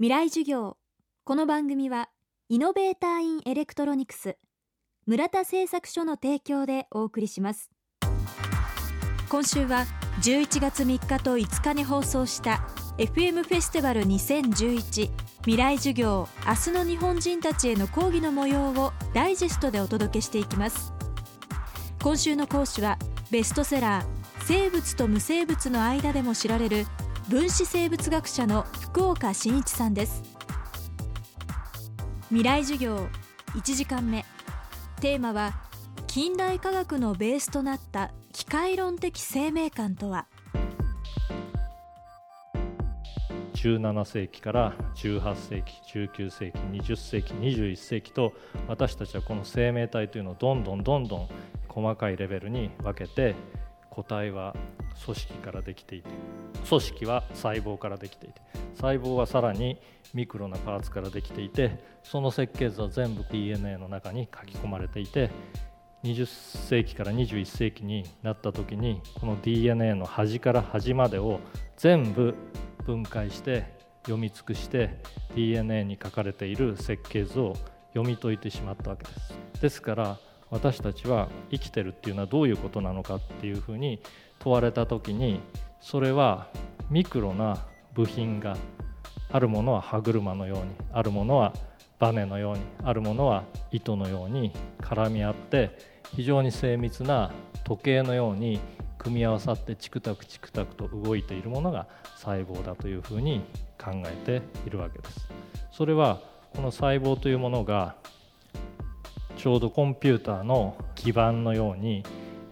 [0.00, 0.76] 未来授業。
[1.22, 2.08] この番組は
[2.48, 4.36] イノベーターインエレクトロニクス
[5.06, 7.70] 村田製作所の提供でお送りします。
[9.28, 9.86] 今週は
[10.20, 12.66] 11月3日と5日に放送した
[12.98, 15.12] FM フェスティバル2011
[15.42, 20.92] 未来授業明日の日本人たちへの講義の模様をダイジェストでお届けしていきます。
[22.02, 22.98] 今週の講師は
[23.30, 24.06] ベストセラー
[24.40, 26.84] 生物と無生物の間でも知られる
[27.28, 30.22] 分子生物学者の福岡伸一さんです。
[32.28, 33.08] 未来授業
[33.54, 34.26] 1時間目。
[35.00, 35.54] テーマは
[36.06, 40.26] 近代科学のベースとなった機械論的生命観とは
[43.54, 48.34] ？17世紀から18世紀19世紀20世紀21世紀と
[48.68, 51.28] 私たちはこの生命体というのをどんどんどんどん
[51.68, 53.34] 細かいレベルに分けて
[53.88, 54.54] 個体は
[55.04, 56.08] 組織からできていて
[56.68, 58.40] 組織は細胞からできていて
[58.74, 59.78] 細胞はさらに
[60.12, 65.30] ミクロなパーツからできていてその設計図は全部 DNA の中に書き込まれていて
[66.04, 71.40] 20世紀から21世紀になった時にこの DNA の端から端までを
[71.76, 72.34] 全部
[72.84, 75.00] 分解して読み尽くして
[75.34, 77.56] DNA に書かれている設計図を
[77.94, 79.60] 読み解いてしまったわけです。
[79.60, 80.18] ですから
[80.54, 83.98] 私たちは生きてるっていうのはどういうことなのかっていうふうに
[84.38, 85.40] 問われた時に
[85.80, 86.46] それは
[86.90, 88.56] ミクロな部品が
[89.32, 91.52] あるものは歯車のようにあるものは
[91.98, 95.76] バネのようにあるものは糸のように絡み合って
[96.14, 97.32] 非常に精密な
[97.64, 98.60] 時計のように
[98.96, 103.40] 組み合わさってチクタクチクタクと動いているものが細胞だというふうに
[103.76, 105.28] 考えているわけです。
[105.72, 106.20] それは
[106.54, 107.96] この細胞というものが
[109.44, 112.02] ちょうどコンピューターの基板のように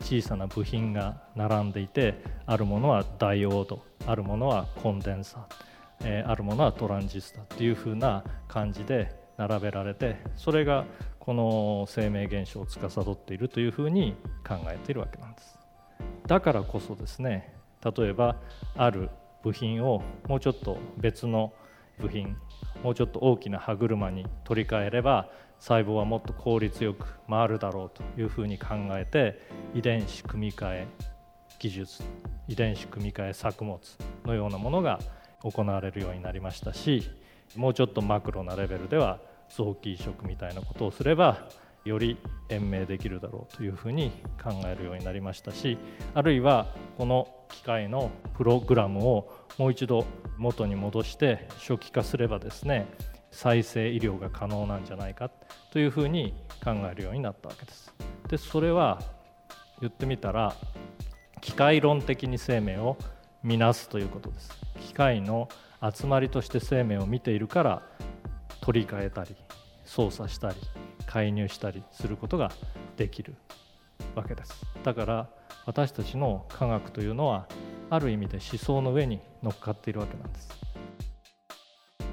[0.00, 5.42] 小さな部品が並んでいてあるものはダイオードあるものはコンデンサー、
[6.02, 10.84] えー、あるものはトランジスタっていうふうな感じで並べられてそれが
[11.20, 15.56] この生命現象を司っているというふうに考えているわけなんです
[16.26, 17.54] だからこそですね
[17.84, 18.34] 例えば
[18.74, 19.10] ある
[19.44, 21.52] 部品をもうちょっと別の
[22.00, 22.36] 部品
[22.82, 25.28] もうちょっと大きな歯車に取り替えれば
[25.58, 29.40] 細胞はもっと効率よく回るだろうというふうに考えて
[29.74, 30.86] 遺伝子組み換え
[31.58, 32.02] 技術
[32.48, 33.78] 遺伝子組み換え作物
[34.24, 34.98] のようなものが
[35.42, 37.10] 行われるようになりましたし
[37.54, 41.48] もうちょっとマクロなレベルでは臓器移植みたいなことをすれば
[41.84, 42.18] より
[42.48, 45.78] 延命できるだろうというふうに考えるようになりましたし
[46.14, 50.04] あるいはこの機械のプログラムをもう一度
[50.36, 52.86] 元に戻して初期化すればですね
[53.30, 55.30] 再生医療が可能なんじゃないか
[55.72, 57.94] というふうに考えるようになったわけです。
[58.28, 59.00] でそれは
[59.80, 60.54] 言ってみたら
[61.40, 62.96] 機械論的に生命を
[63.42, 65.48] 見なすということです機械の
[65.82, 67.82] 集まりとして生命を見ているから
[68.60, 69.34] 取り替えたり
[69.84, 70.56] 操作したり
[71.10, 72.52] 介入したりすることが
[72.96, 73.34] できる
[74.14, 74.64] わけです。
[74.84, 75.28] だから
[75.66, 77.48] 私たちの科学というのは
[77.90, 80.48] ある意味で思想の上に乗っかっているわけなんです。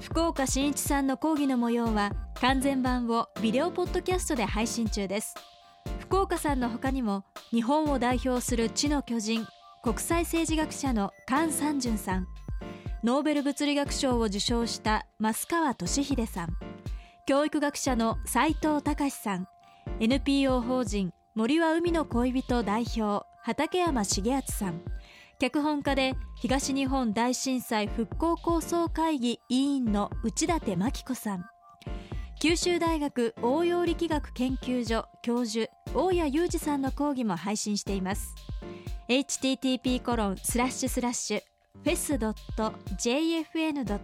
[0.00, 5.34] 福岡伸一さんの講義の模様は完全版をビデオポッドキャストで配信中です。
[6.00, 9.46] 福岡さんの他にも日本を代表する知の巨人
[9.82, 12.26] 国際政治学者の菅三淳さん
[13.04, 16.65] ノーベル物理学賞を受賞した増川俊秀さん。
[17.26, 19.48] 教育学者の斉藤隆さん。
[19.98, 24.80] NPO 法人森は海の恋人代表畠山重敦さん。
[25.40, 31.44] 脚本家で東日本大震災復興構想会議委員の内館真紀子さん。
[32.40, 38.36] 九州大学応用力学研究所教授大谷裕二さんの講義も配信しています。
[39.08, 41.40] http コロンスラッシュスラッシュ
[41.82, 42.14] フェス
[42.94, 43.96] .jfn.co.jp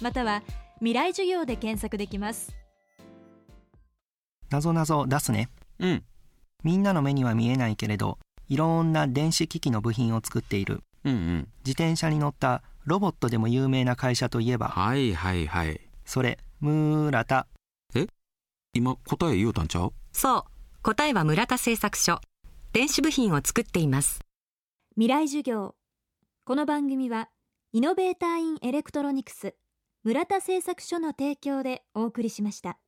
[0.00, 0.42] または
[0.80, 2.56] 未来授業で検索できます。
[4.50, 5.50] なぞなぞ出すね。
[5.78, 6.04] うん。
[6.64, 8.18] みんなの目には見えないけれど
[8.48, 10.82] いろんな電子機器の部品を作っている。
[11.04, 11.48] うんうん。
[11.64, 15.80] 自転車に乗ったロボットでも有名な会社といえばはいはいはい。
[16.04, 17.46] それ村田
[18.74, 19.92] 今答え言うたんちゃう？
[20.12, 20.44] そう。
[20.82, 22.20] 答えは村田製作所。
[22.72, 24.20] 電子部品を作っています。
[24.94, 25.74] 未来授業。
[26.44, 27.28] この番組は
[27.72, 29.54] イノベーターインエレクトロニクス
[30.08, 32.78] 村田製作所の提供でお送りしました。